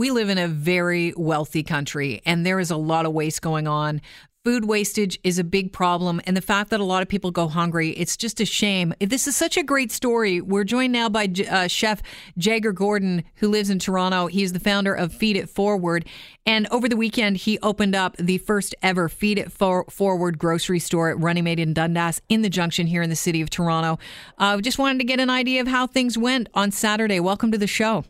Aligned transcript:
we 0.00 0.10
live 0.10 0.30
in 0.30 0.38
a 0.38 0.48
very 0.48 1.12
wealthy 1.14 1.62
country 1.62 2.22
and 2.24 2.46
there 2.46 2.58
is 2.58 2.70
a 2.70 2.76
lot 2.76 3.04
of 3.04 3.12
waste 3.12 3.42
going 3.42 3.68
on. 3.68 4.00
Food 4.46 4.64
wastage 4.64 5.20
is 5.22 5.38
a 5.38 5.44
big 5.44 5.70
problem, 5.70 6.22
and 6.24 6.34
the 6.34 6.40
fact 6.40 6.70
that 6.70 6.80
a 6.80 6.84
lot 6.84 7.02
of 7.02 7.08
people 7.10 7.30
go 7.30 7.46
hungry, 7.46 7.90
it's 7.90 8.16
just 8.16 8.40
a 8.40 8.46
shame. 8.46 8.94
This 8.98 9.26
is 9.26 9.36
such 9.36 9.58
a 9.58 9.62
great 9.62 9.92
story. 9.92 10.40
We're 10.40 10.64
joined 10.64 10.94
now 10.94 11.10
by 11.10 11.30
uh, 11.50 11.68
Chef 11.68 12.00
Jagger 12.38 12.72
Gordon, 12.72 13.24
who 13.34 13.48
lives 13.48 13.68
in 13.68 13.78
Toronto. 13.78 14.28
He's 14.28 14.54
the 14.54 14.58
founder 14.58 14.94
of 14.94 15.12
Feed 15.12 15.36
It 15.36 15.50
Forward. 15.50 16.06
And 16.46 16.66
over 16.70 16.88
the 16.88 16.96
weekend, 16.96 17.36
he 17.36 17.58
opened 17.58 17.94
up 17.94 18.16
the 18.16 18.38
first 18.38 18.74
ever 18.80 19.10
Feed 19.10 19.38
It 19.38 19.52
For- 19.52 19.84
Forward 19.90 20.38
grocery 20.38 20.78
store 20.78 21.10
at 21.10 21.18
Runnymede 21.18 21.58
in 21.58 21.74
Dundas 21.74 22.22
in 22.30 22.40
the 22.40 22.48
Junction 22.48 22.86
here 22.86 23.02
in 23.02 23.10
the 23.10 23.16
city 23.16 23.42
of 23.42 23.50
Toronto. 23.50 23.98
I 24.38 24.54
uh, 24.54 24.60
just 24.62 24.78
wanted 24.78 25.00
to 25.00 25.04
get 25.04 25.20
an 25.20 25.28
idea 25.28 25.60
of 25.60 25.68
how 25.68 25.86
things 25.86 26.16
went 26.16 26.48
on 26.54 26.70
Saturday. 26.70 27.20
Welcome 27.20 27.52
to 27.52 27.58
the 27.58 27.66
show. 27.66 28.06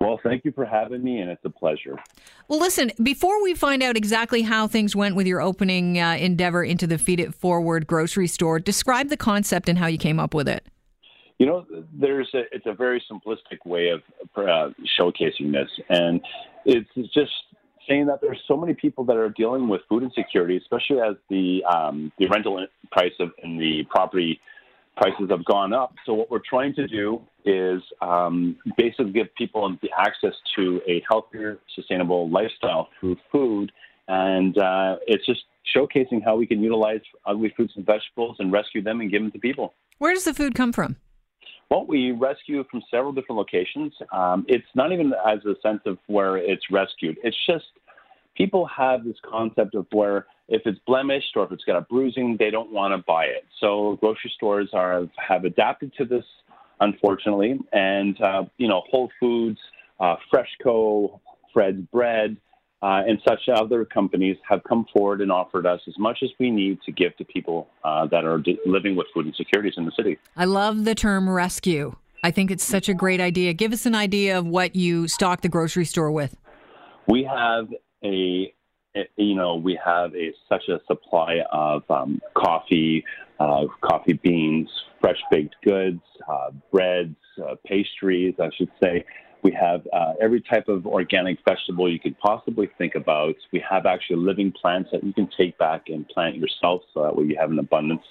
Well, 0.00 0.18
thank 0.22 0.46
you 0.46 0.52
for 0.52 0.64
having 0.64 1.04
me, 1.04 1.18
and 1.18 1.30
it's 1.30 1.44
a 1.44 1.50
pleasure. 1.50 1.98
Well, 2.48 2.58
listen, 2.58 2.90
before 3.02 3.42
we 3.42 3.54
find 3.54 3.82
out 3.82 3.98
exactly 3.98 4.40
how 4.42 4.66
things 4.66 4.96
went 4.96 5.14
with 5.14 5.26
your 5.26 5.42
opening 5.42 6.00
uh, 6.00 6.16
endeavor 6.18 6.64
into 6.64 6.86
the 6.86 6.96
Feed 6.96 7.20
It 7.20 7.34
Forward 7.34 7.86
grocery 7.86 8.26
store, 8.26 8.58
describe 8.58 9.08
the 9.08 9.18
concept 9.18 9.68
and 9.68 9.78
how 9.78 9.86
you 9.88 9.98
came 9.98 10.18
up 10.18 10.32
with 10.32 10.48
it. 10.48 10.64
You 11.38 11.46
know, 11.46 11.66
there's 11.92 12.30
a, 12.34 12.42
it's 12.50 12.66
a 12.66 12.72
very 12.72 13.02
simplistic 13.10 13.64
way 13.66 13.90
of 13.90 14.00
uh, 14.36 14.70
showcasing 14.98 15.52
this, 15.52 15.68
and 15.90 16.20
it's 16.64 16.88
just 17.12 17.32
saying 17.86 18.06
that 18.06 18.20
there's 18.22 18.40
so 18.48 18.56
many 18.56 18.72
people 18.72 19.04
that 19.04 19.16
are 19.16 19.30
dealing 19.30 19.68
with 19.68 19.82
food 19.88 20.02
insecurity, 20.02 20.56
especially 20.56 21.00
as 21.00 21.16
the 21.28 21.62
um, 21.64 22.12
the 22.18 22.26
rental 22.28 22.66
price 22.90 23.12
of 23.20 23.30
and 23.42 23.60
the 23.60 23.84
property 23.90 24.40
prices 25.00 25.30
have 25.30 25.44
gone 25.44 25.72
up. 25.72 25.94
So 26.04 26.12
what 26.12 26.30
we're 26.30 26.42
trying 26.48 26.74
to 26.74 26.86
do 26.86 27.22
is 27.44 27.80
um, 28.02 28.56
basically 28.76 29.12
give 29.12 29.34
people 29.34 29.74
the 29.80 29.90
access 29.96 30.34
to 30.56 30.80
a 30.86 31.02
healthier, 31.08 31.58
sustainable 31.74 32.28
lifestyle 32.28 32.88
through 33.00 33.16
food, 33.32 33.72
and 34.08 34.58
uh, 34.58 34.96
it's 35.06 35.24
just 35.24 35.40
showcasing 35.74 36.22
how 36.22 36.36
we 36.36 36.46
can 36.46 36.62
utilize 36.62 37.00
ugly 37.24 37.52
fruits 37.56 37.72
and 37.76 37.86
vegetables 37.86 38.36
and 38.40 38.52
rescue 38.52 38.82
them 38.82 39.00
and 39.00 39.10
give 39.10 39.22
them 39.22 39.30
to 39.30 39.38
people. 39.38 39.72
Where 39.98 40.12
does 40.12 40.24
the 40.24 40.34
food 40.34 40.54
come 40.54 40.72
from? 40.72 40.96
Well, 41.70 41.86
we 41.86 42.10
rescue 42.10 42.64
from 42.70 42.82
several 42.90 43.12
different 43.12 43.38
locations. 43.38 43.92
Um, 44.12 44.44
it's 44.48 44.66
not 44.74 44.92
even 44.92 45.12
as 45.26 45.38
a 45.46 45.54
sense 45.62 45.80
of 45.86 45.98
where 46.08 46.36
it's 46.36 46.64
rescued. 46.70 47.16
It's 47.22 47.36
just 47.46 47.66
people 48.36 48.66
have 48.66 49.04
this 49.04 49.16
concept 49.24 49.74
of 49.74 49.86
where 49.92 50.26
if 50.50 50.62
it's 50.66 50.80
blemished 50.86 51.36
or 51.36 51.44
if 51.44 51.52
it's 51.52 51.64
got 51.64 51.76
a 51.76 51.80
bruising, 51.82 52.36
they 52.38 52.50
don't 52.50 52.72
want 52.72 52.92
to 52.92 52.98
buy 53.06 53.24
it. 53.24 53.46
So 53.60 53.96
grocery 54.00 54.32
stores 54.34 54.68
are 54.74 55.06
have 55.16 55.44
adapted 55.44 55.92
to 55.96 56.04
this, 56.04 56.24
unfortunately, 56.80 57.58
and 57.72 58.20
uh, 58.20 58.42
you 58.58 58.68
know 58.68 58.82
Whole 58.90 59.10
Foods, 59.18 59.58
uh, 60.00 60.16
Freshco, 60.32 61.20
Fred's 61.54 61.80
Bread. 61.92 62.36
Uh, 62.82 63.02
and 63.06 63.18
such 63.28 63.40
other 63.54 63.84
companies 63.84 64.38
have 64.48 64.64
come 64.64 64.86
forward 64.90 65.20
and 65.20 65.30
offered 65.30 65.66
us 65.66 65.82
as 65.86 65.92
much 65.98 66.20
as 66.22 66.30
we 66.38 66.50
need 66.50 66.80
to 66.80 66.90
give 66.90 67.14
to 67.18 67.26
people 67.26 67.68
uh, 67.84 68.06
that 68.06 68.24
are 68.24 68.38
de- 68.38 68.58
living 68.64 68.96
with 68.96 69.06
food 69.12 69.26
insecurities 69.26 69.74
in 69.76 69.84
the 69.84 69.92
city. 69.94 70.16
I 70.34 70.46
love 70.46 70.86
the 70.86 70.94
term 70.94 71.28
rescue. 71.28 71.94
I 72.24 72.30
think 72.30 72.50
it's 72.50 72.64
such 72.64 72.88
a 72.88 72.94
great 72.94 73.20
idea. 73.20 73.52
Give 73.52 73.74
us 73.74 73.84
an 73.84 73.94
idea 73.94 74.38
of 74.38 74.46
what 74.46 74.74
you 74.74 75.08
stock 75.08 75.42
the 75.42 75.48
grocery 75.50 75.84
store 75.84 76.10
with. 76.10 76.34
We 77.06 77.24
have 77.24 77.68
a 78.02 78.54
you 79.16 79.34
know, 79.34 79.56
we 79.56 79.78
have 79.84 80.14
a 80.14 80.32
such 80.48 80.68
a 80.68 80.80
supply 80.86 81.38
of 81.52 81.82
um, 81.90 82.20
coffee, 82.34 83.04
uh, 83.38 83.64
coffee 83.80 84.14
beans, 84.14 84.68
fresh 85.00 85.20
baked 85.30 85.56
goods, 85.64 86.02
uh, 86.28 86.50
breads, 86.72 87.16
uh, 87.42 87.54
pastries, 87.66 88.34
I 88.40 88.50
should 88.56 88.70
say. 88.82 89.04
We 89.42 89.52
have 89.52 89.86
uh, 89.92 90.14
every 90.20 90.42
type 90.42 90.68
of 90.68 90.86
organic 90.86 91.38
vegetable 91.48 91.90
you 91.90 91.98
could 91.98 92.18
possibly 92.18 92.68
think 92.76 92.94
about. 92.94 93.36
We 93.52 93.64
have 93.68 93.86
actually 93.86 94.16
living 94.16 94.52
plants 94.52 94.90
that 94.92 95.02
you 95.02 95.14
can 95.14 95.30
take 95.34 95.56
back 95.56 95.84
and 95.88 96.06
plant 96.08 96.36
yourself, 96.36 96.82
so 96.92 97.02
that 97.02 97.16
way 97.16 97.24
you 97.24 97.36
have 97.40 97.50
an 97.50 97.58
abundance. 97.58 98.04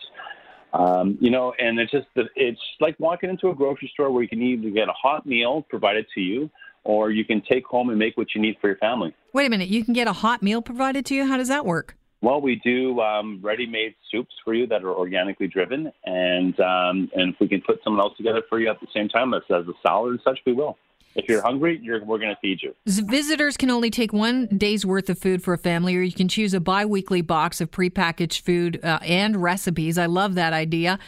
Um, 0.74 1.18
you 1.20 1.32
know, 1.32 1.54
and 1.60 1.80
it's 1.80 1.92
just 1.92 2.08
it's 2.16 2.62
like 2.80 2.96
walking 3.00 3.30
into 3.30 3.50
a 3.50 3.56
grocery 3.56 3.90
store 3.94 4.12
where 4.12 4.24
you 4.24 4.30
can 4.30 4.42
either 4.42 4.70
get 4.70 4.88
a 4.88 4.94
hot 4.94 5.26
meal 5.26 5.66
provided 5.70 6.06
to 6.16 6.22
you, 6.22 6.50
or 6.84 7.12
you 7.12 7.26
can 7.26 7.42
take 7.42 7.66
home 7.66 7.90
and 7.90 7.98
make 7.98 8.18
what 8.18 8.28
you 8.34 8.42
need 8.42 8.56
for 8.60 8.68
your 8.68 8.78
family. 8.78 9.14
Wait 9.34 9.46
a 9.46 9.50
minute, 9.50 9.70
you 9.70 9.84
can 9.84 9.94
get 9.94 10.08
a 10.08 10.14
hot 10.14 10.42
meal 10.42 10.62
provided 10.62 11.06
to 11.08 11.16
you? 11.16 11.26
How 11.26 11.38
does 11.38 11.48
that 11.50 11.66
work? 11.66 11.96
Well, 12.22 12.42
we 12.42 12.56
do 12.66 13.00
um, 13.00 13.40
ready-made 13.42 13.96
soups 14.12 14.34
for 14.44 14.54
you 14.54 14.68
that 14.68 14.84
are 14.84 14.94
organically 14.94 15.48
driven, 15.48 15.90
and 16.04 16.60
um, 16.60 17.10
and 17.16 17.34
if 17.34 17.40
we 17.40 17.48
can 17.48 17.62
put 17.62 17.80
someone 17.82 18.02
else 18.02 18.18
together 18.18 18.42
for 18.50 18.60
you 18.60 18.70
at 18.70 18.80
the 18.82 18.88
same 18.94 19.08
time 19.08 19.34
as, 19.34 19.42
as 19.50 19.66
a 19.68 19.74
salad 19.82 20.12
and 20.12 20.20
such, 20.24 20.40
we 20.46 20.52
will. 20.52 20.78
If 21.16 21.28
you're 21.28 21.42
hungry, 21.42 21.80
you're, 21.82 22.04
we're 22.06 22.20
going 22.20 22.30
to 22.30 22.40
feed 22.42 22.62
you. 22.62 22.76
Visitors 22.86 23.58
can 23.58 23.70
only 23.70 23.90
take 23.90 24.14
one 24.14 24.46
day's 24.46 24.86
worth 24.86 25.10
of 25.10 25.18
food 25.18 25.44
for 25.44 25.54
a 25.54 25.58
family, 25.58 25.96
or 25.96 26.02
you 26.02 26.12
can 26.12 26.28
choose 26.28 26.54
a 26.54 26.60
bi-weekly 26.60 27.22
box 27.22 27.60
of 27.62 27.72
prepackaged 27.72 28.42
food 28.42 28.80
uh, 28.84 29.00
and 29.02 29.42
recipes. 29.42 29.98
I 29.98 30.06
love 30.06 30.36
that 30.36 30.54
idea. 30.54 31.00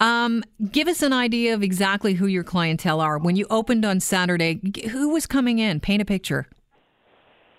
Um, 0.00 0.42
give 0.70 0.88
us 0.88 1.02
an 1.02 1.12
idea 1.12 1.54
of 1.54 1.62
exactly 1.62 2.14
who 2.14 2.26
your 2.26 2.44
clientele 2.44 3.00
are. 3.00 3.18
When 3.18 3.36
you 3.36 3.46
opened 3.50 3.84
on 3.84 4.00
Saturday, 4.00 4.60
who 4.90 5.10
was 5.10 5.26
coming 5.26 5.58
in? 5.58 5.80
Paint 5.80 6.02
a 6.02 6.06
picture. 6.06 6.48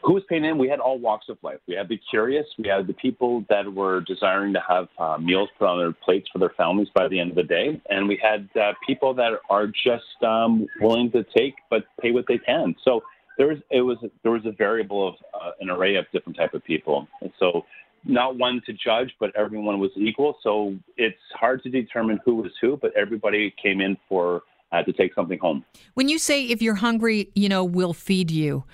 Who 0.03 0.13
was 0.13 0.23
paying 0.27 0.43
in? 0.43 0.57
We 0.57 0.67
had 0.67 0.79
all 0.79 0.99
walks 0.99 1.29
of 1.29 1.37
life. 1.43 1.59
We 1.67 1.75
had 1.75 1.87
the 1.87 1.99
curious. 2.09 2.45
We 2.57 2.67
had 2.67 2.87
the 2.87 2.93
people 2.93 3.45
that 3.49 3.71
were 3.73 4.01
desiring 4.01 4.53
to 4.53 4.61
have 4.67 4.87
uh, 4.99 5.17
meals 5.17 5.49
put 5.57 5.67
on 5.67 5.77
their 5.79 5.93
plates 5.93 6.27
for 6.31 6.39
their 6.39 6.53
families 6.57 6.89
by 6.93 7.07
the 7.07 7.19
end 7.19 7.29
of 7.29 7.35
the 7.37 7.43
day, 7.43 7.81
and 7.89 8.07
we 8.07 8.19
had 8.21 8.49
uh, 8.59 8.73
people 8.85 9.13
that 9.13 9.31
are 9.49 9.67
just 9.67 10.21
um, 10.21 10.67
willing 10.81 11.09
to 11.11 11.23
take 11.35 11.55
but 11.69 11.85
pay 12.01 12.11
what 12.11 12.25
they 12.27 12.37
can. 12.37 12.75
So 12.83 13.01
there 13.37 13.47
was 13.47 13.59
it 13.71 13.81
was 13.81 13.97
there 14.23 14.31
was 14.31 14.45
a 14.45 14.51
variable 14.51 15.07
of 15.07 15.15
uh, 15.33 15.51
an 15.61 15.69
array 15.69 15.95
of 15.95 16.05
different 16.11 16.37
type 16.37 16.53
of 16.53 16.63
people, 16.65 17.07
and 17.21 17.31
so 17.39 17.65
not 18.05 18.37
one 18.37 18.61
to 18.65 18.73
judge, 18.73 19.13
but 19.21 19.33
everyone 19.37 19.79
was 19.79 19.91
equal. 19.95 20.37
So 20.43 20.75
it's 20.97 21.15
hard 21.33 21.63
to 21.63 21.69
determine 21.69 22.19
who 22.25 22.35
was 22.35 22.51
who, 22.59 22.75
but 22.75 22.91
everybody 22.97 23.53
came 23.61 23.79
in 23.79 23.97
for 24.09 24.43
uh, 24.73 24.83
to 24.83 24.91
take 24.91 25.13
something 25.13 25.39
home. 25.39 25.63
When 25.93 26.09
you 26.09 26.17
say 26.17 26.45
if 26.45 26.61
you're 26.61 26.75
hungry, 26.75 27.29
you 27.35 27.47
know, 27.47 27.63
we'll 27.63 27.93
feed 27.93 28.31
you. 28.31 28.65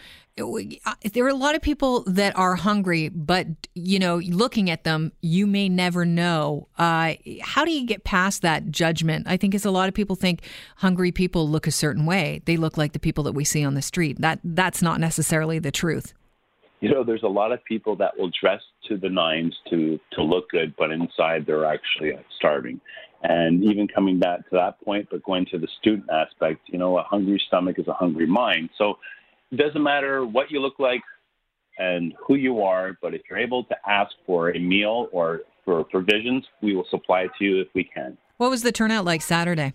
There 1.14 1.26
are 1.26 1.30
a 1.30 1.34
lot 1.34 1.56
of 1.56 1.62
people 1.62 2.04
that 2.08 2.36
are 2.38 2.56
hungry, 2.56 3.10
but 3.10 3.48
you 3.76 4.00
know, 4.00 4.18
looking 4.18 4.70
at 4.70 4.84
them, 4.84 5.12
you 5.22 5.46
may 5.48 5.70
never 5.70 6.06
know. 6.06 6.68
Uh, 6.78 7.14
how 7.42 7.66
do 7.66 7.72
you 7.72 7.86
get 7.86 8.04
past 8.04 8.42
that 8.42 8.72
judgment? 8.72 9.28
I 9.28 9.38
think 9.38 9.54
as 9.54 9.66
a 9.66 9.72
lot 9.72 9.90
of 9.90 9.94
people 9.94 10.16
think 10.16 10.42
hungry 10.78 11.12
people 11.12 11.48
look 11.48 11.68
a 11.68 11.72
certain 11.72 12.06
way. 12.06 12.42
They 12.46 12.58
look 12.58 12.78
like 12.78 12.94
the 12.94 13.00
people 13.00 13.24
that 13.26 13.34
we 13.34 13.44
see 13.44 13.64
on 13.64 13.74
the 13.74 13.82
street. 13.82 14.20
That 14.22 14.40
that's 14.44 14.82
not 14.82 15.00
necessarily 15.00 15.60
the 15.60 15.72
truth. 15.72 16.14
You 16.82 16.90
know, 16.90 17.04
there's 17.04 17.24
a 17.24 17.28
lot 17.28 17.52
of 17.52 17.64
people 17.66 17.96
that 17.98 18.18
will 18.18 18.32
dress 18.42 18.62
to 18.88 18.98
the 18.98 19.10
nines 19.10 19.56
to 19.70 20.00
to 20.14 20.24
look 20.24 20.50
good, 20.50 20.74
but 20.78 20.92
inside 20.92 21.46
they're 21.46 21.66
actually 21.66 22.14
starving. 22.38 22.80
And 23.22 23.64
even 23.66 23.88
coming 23.88 24.18
back 24.18 24.50
to 24.50 24.56
that 24.56 24.80
point, 24.84 25.10
but 25.12 25.24
going 25.24 25.46
to 25.48 25.58
the 25.58 25.68
student 25.80 26.10
aspect, 26.10 26.62
you 26.68 26.78
know, 26.78 26.98
a 26.98 27.04
hungry 27.04 27.42
stomach 27.48 27.78
is 27.78 27.88
a 27.88 27.94
hungry 27.94 28.26
mind. 28.26 28.70
So 28.78 28.98
it 29.52 29.56
doesn't 29.56 29.82
matter 29.82 30.26
what 30.26 30.52
you 30.52 30.60
look 30.60 30.80
like 30.80 31.02
and 31.78 32.14
who 32.26 32.36
you 32.36 32.62
are, 32.62 32.98
but 33.02 33.14
if 33.14 33.22
you're 33.30 33.40
able 33.40 33.64
to 33.66 33.76
ask 33.88 34.12
for 34.26 34.50
a 34.52 34.60
meal 34.60 35.08
or 35.12 35.42
for 35.66 35.84
provisions, 35.84 36.46
we 36.62 36.76
will 36.76 36.86
supply 36.90 37.22
it 37.22 37.32
to 37.40 37.46
you 37.46 37.62
if 37.62 37.68
we 37.74 37.84
can. 37.84 38.18
What 38.38 38.50
was 38.50 38.64
the 38.64 38.72
turnout 38.72 39.06
like 39.06 39.22
Saturday? 39.22 39.74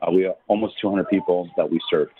Uh, 0.00 0.12
we 0.12 0.22
have 0.22 0.36
almost 0.48 0.80
200 0.80 1.08
people 1.08 1.50
that 1.56 1.70
we 1.70 1.80
served. 1.90 2.12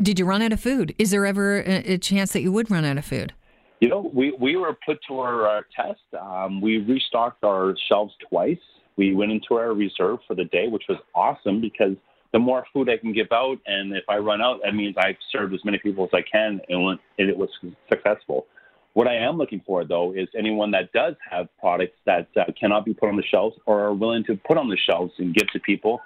Did 0.00 0.18
you 0.18 0.24
run 0.24 0.42
out 0.42 0.52
of 0.52 0.60
food? 0.60 0.94
Is 0.98 1.10
there 1.10 1.26
ever 1.26 1.58
a, 1.60 1.98
chance 1.98 2.32
that 2.32 2.40
you 2.40 2.52
would 2.52 2.70
run 2.70 2.84
out 2.84 2.96
of 2.96 3.04
food? 3.04 3.34
You 3.80 3.88
know, 3.88 4.10
we, 4.14 4.34
we 4.38 4.56
were 4.56 4.76
put 4.86 4.98
to 5.08 5.18
our, 5.20 5.46
our 5.46 5.66
test. 5.74 6.00
Um, 6.18 6.60
we 6.60 6.78
restocked 6.78 7.44
our 7.44 7.74
shelves 7.88 8.14
twice. 8.28 8.58
We 8.96 9.14
went 9.14 9.32
into 9.32 9.54
our 9.54 9.72
reserve 9.74 10.20
for 10.26 10.34
the 10.34 10.44
day, 10.44 10.68
which 10.68 10.84
was 10.88 10.98
awesome 11.14 11.60
because 11.60 11.96
the 12.32 12.38
more 12.38 12.64
food 12.72 12.88
I 12.88 12.96
can 12.96 13.12
give 13.12 13.28
out, 13.32 13.58
and 13.66 13.96
if 13.96 14.04
I 14.08 14.18
run 14.18 14.40
out, 14.40 14.60
that 14.64 14.74
means 14.74 14.94
I've 14.98 15.16
served 15.32 15.52
as 15.54 15.64
many 15.64 15.78
people 15.78 16.04
as 16.04 16.10
I 16.12 16.22
can, 16.22 16.60
and 16.68 16.98
it 17.18 17.36
was 17.36 17.48
successful. 17.88 18.46
What 18.94 19.06
I 19.06 19.14
am 19.14 19.36
looking 19.36 19.62
for, 19.64 19.84
though, 19.84 20.12
is 20.12 20.28
anyone 20.36 20.70
that 20.72 20.92
does 20.92 21.14
have 21.30 21.48
products 21.60 21.96
that 22.06 22.28
uh, 22.36 22.44
cannot 22.58 22.84
be 22.84 22.92
put 22.92 23.08
on 23.08 23.16
the 23.16 23.22
shelves 23.22 23.56
or 23.66 23.80
are 23.84 23.94
willing 23.94 24.24
to 24.24 24.36
put 24.36 24.58
on 24.58 24.68
the 24.68 24.76
shelves 24.76 25.12
and 25.18 25.34
give 25.34 25.48
to 25.52 25.60
people. 25.60 26.00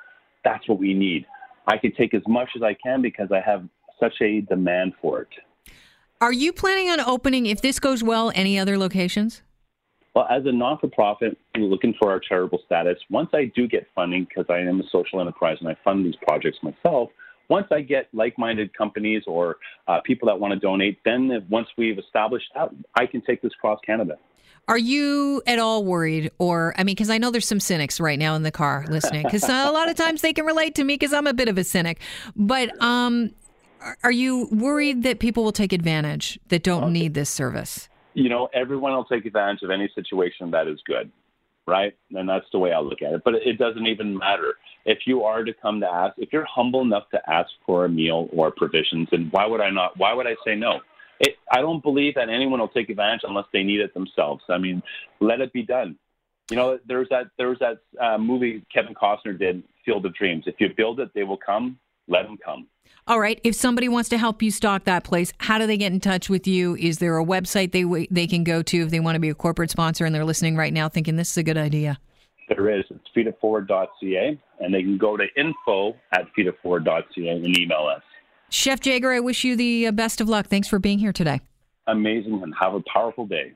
That's 0.44 0.68
what 0.68 0.78
we 0.78 0.92
need. 0.92 1.26
I 1.66 1.78
can 1.78 1.94
take 1.94 2.12
as 2.12 2.22
much 2.28 2.50
as 2.56 2.62
I 2.62 2.74
can 2.74 3.00
because 3.00 3.28
I 3.32 3.40
have 3.40 3.66
such 3.98 4.14
a 4.20 4.42
demand 4.42 4.92
for 5.00 5.22
it. 5.22 5.28
Are 6.20 6.32
you 6.32 6.52
planning 6.52 6.90
on 6.90 7.00
opening, 7.00 7.46
if 7.46 7.62
this 7.62 7.80
goes 7.80 8.02
well, 8.02 8.30
any 8.34 8.58
other 8.58 8.76
locations? 8.76 9.42
Well, 10.14 10.26
as 10.30 10.46
a 10.46 10.52
non 10.52 10.78
for 10.78 10.88
profit, 10.88 11.36
looking 11.56 11.94
for 12.00 12.10
our 12.10 12.20
charitable 12.20 12.60
status, 12.64 12.98
once 13.10 13.30
I 13.34 13.50
do 13.56 13.66
get 13.66 13.86
funding, 13.94 14.26
because 14.28 14.46
I 14.48 14.58
am 14.58 14.80
a 14.80 14.84
social 14.92 15.20
enterprise 15.20 15.56
and 15.60 15.68
I 15.68 15.76
fund 15.82 16.06
these 16.06 16.14
projects 16.22 16.58
myself, 16.62 17.10
once 17.48 17.66
I 17.70 17.80
get 17.80 18.08
like 18.12 18.38
minded 18.38 18.76
companies 18.76 19.22
or 19.26 19.56
uh, 19.88 20.00
people 20.04 20.26
that 20.28 20.38
want 20.38 20.54
to 20.54 20.58
donate, 20.58 20.98
then 21.04 21.44
once 21.50 21.68
we've 21.76 21.98
established 21.98 22.46
that, 22.54 22.70
I 22.94 23.06
can 23.06 23.22
take 23.22 23.42
this 23.42 23.52
across 23.58 23.80
Canada. 23.84 24.16
Are 24.66 24.78
you 24.78 25.42
at 25.46 25.58
all 25.58 25.84
worried, 25.84 26.30
or 26.38 26.74
I 26.78 26.84
mean, 26.84 26.94
because 26.94 27.10
I 27.10 27.18
know 27.18 27.30
there's 27.30 27.46
some 27.46 27.60
cynics 27.60 28.00
right 28.00 28.18
now 28.18 28.34
in 28.34 28.44
the 28.44 28.50
car 28.50 28.86
listening, 28.88 29.24
because 29.24 29.44
a 29.44 29.70
lot 29.70 29.90
of 29.90 29.96
times 29.96 30.22
they 30.22 30.32
can 30.32 30.46
relate 30.46 30.76
to 30.76 30.84
me 30.84 30.94
because 30.94 31.12
I'm 31.12 31.26
a 31.26 31.34
bit 31.34 31.48
of 31.48 31.58
a 31.58 31.64
cynic. 31.64 32.00
But 32.34 32.70
um, 32.80 33.32
Are 34.02 34.12
you 34.12 34.48
worried 34.50 35.02
that 35.02 35.18
people 35.18 35.44
will 35.44 35.52
take 35.52 35.72
advantage 35.72 36.38
that 36.48 36.62
don't 36.62 36.84
okay. 36.84 36.92
need 36.92 37.14
this 37.14 37.28
service? 37.28 37.88
You 38.14 38.28
know, 38.28 38.48
everyone 38.54 38.92
will 38.92 39.04
take 39.04 39.26
advantage 39.26 39.62
of 39.62 39.70
any 39.70 39.90
situation 39.94 40.50
that 40.52 40.68
is 40.68 40.78
good, 40.86 41.10
right? 41.66 41.94
And 42.14 42.28
that's 42.28 42.46
the 42.52 42.58
way 42.58 42.72
I 42.72 42.80
look 42.80 43.02
at 43.02 43.12
it. 43.12 43.22
But 43.24 43.34
it 43.34 43.58
doesn't 43.58 43.86
even 43.86 44.16
matter 44.16 44.54
if 44.84 44.98
you 45.06 45.24
are 45.24 45.44
to 45.44 45.52
come 45.52 45.80
to 45.80 45.86
ask. 45.86 46.14
If 46.16 46.32
you're 46.32 46.46
humble 46.46 46.82
enough 46.82 47.10
to 47.10 47.20
ask 47.30 47.50
for 47.66 47.84
a 47.84 47.88
meal 47.88 48.28
or 48.32 48.50
provisions, 48.50 49.08
then 49.10 49.28
why 49.30 49.46
would 49.46 49.60
I 49.60 49.70
not? 49.70 49.96
Why 49.98 50.14
would 50.14 50.26
I 50.26 50.36
say 50.44 50.54
no? 50.54 50.80
It, 51.20 51.36
I 51.50 51.60
don't 51.60 51.82
believe 51.82 52.14
that 52.14 52.28
anyone 52.28 52.60
will 52.60 52.68
take 52.68 52.88
advantage 52.88 53.22
unless 53.24 53.46
they 53.52 53.62
need 53.62 53.80
it 53.80 53.94
themselves. 53.94 54.42
I 54.48 54.58
mean, 54.58 54.82
let 55.20 55.40
it 55.40 55.52
be 55.52 55.62
done. 55.62 55.96
You 56.50 56.56
know, 56.56 56.78
there's 56.86 57.08
that 57.08 57.30
there's 57.38 57.58
that 57.60 57.78
uh, 58.00 58.18
movie 58.18 58.62
Kevin 58.72 58.94
Costner 58.94 59.38
did, 59.38 59.62
Field 59.84 60.04
of 60.06 60.14
Dreams. 60.14 60.44
If 60.46 60.56
you 60.58 60.68
build 60.76 61.00
it, 61.00 61.10
they 61.14 61.22
will 61.22 61.38
come. 61.38 61.78
Let 62.08 62.24
them 62.24 62.38
come. 62.44 62.66
All 63.06 63.20
right. 63.20 63.38
If 63.44 63.54
somebody 63.54 63.88
wants 63.88 64.08
to 64.10 64.18
help 64.18 64.42
you 64.42 64.50
stock 64.50 64.84
that 64.84 65.04
place, 65.04 65.32
how 65.38 65.58
do 65.58 65.66
they 65.66 65.76
get 65.76 65.92
in 65.92 66.00
touch 66.00 66.30
with 66.30 66.46
you? 66.46 66.74
Is 66.76 66.98
there 66.98 67.18
a 67.18 67.24
website 67.24 67.72
they 67.72 68.06
they 68.10 68.26
can 68.26 68.44
go 68.44 68.62
to 68.62 68.82
if 68.82 68.90
they 68.90 69.00
want 69.00 69.16
to 69.16 69.20
be 69.20 69.28
a 69.28 69.34
corporate 69.34 69.70
sponsor 69.70 70.04
and 70.04 70.14
they're 70.14 70.24
listening 70.24 70.56
right 70.56 70.72
now, 70.72 70.88
thinking 70.88 71.16
this 71.16 71.30
is 71.30 71.36
a 71.36 71.42
good 71.42 71.58
idea? 71.58 71.98
There 72.48 72.70
is. 72.70 72.84
It's 72.90 73.08
feeditforward.ca, 73.16 74.38
and 74.60 74.74
they 74.74 74.82
can 74.82 74.98
go 74.98 75.16
to 75.16 75.24
info 75.36 75.96
at 76.12 76.26
feeditforward.ca 76.36 77.28
and 77.28 77.58
email 77.58 77.86
us. 77.94 78.02
Chef 78.50 78.80
Jagger, 78.80 79.12
I 79.12 79.20
wish 79.20 79.44
you 79.44 79.56
the 79.56 79.88
uh, 79.88 79.92
best 79.92 80.20
of 80.20 80.28
luck. 80.28 80.46
Thanks 80.46 80.68
for 80.68 80.78
being 80.78 80.98
here 80.98 81.12
today. 81.12 81.40
Amazing, 81.86 82.42
and 82.42 82.54
have 82.58 82.74
a 82.74 82.82
powerful 82.92 83.26
day. 83.26 83.52